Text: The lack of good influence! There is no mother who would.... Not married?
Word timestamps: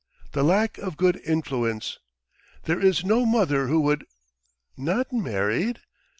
The 0.31 0.41
lack 0.41 0.79
of 0.79 0.97
good 0.97 1.21
influence! 1.23 1.99
There 2.63 2.79
is 2.79 3.05
no 3.05 3.23
mother 3.23 3.67
who 3.67 3.81
would.... 3.81 4.03
Not 4.75 5.13
married? 5.13 5.77